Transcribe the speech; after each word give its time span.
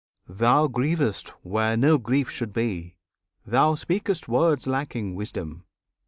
Thou 0.27 0.65
grievest 0.67 1.29
where 1.43 1.77
no 1.77 1.99
grief 1.99 2.27
should 2.31 2.53
be! 2.53 2.95
thou 3.45 3.75
speak'st 3.75 4.27
Words 4.27 4.65
lacking 4.65 5.13
wisdom! 5.13 5.63